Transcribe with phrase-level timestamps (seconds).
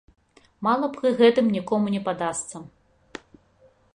[0.67, 2.57] Мала пры гэтым нікому не падасца.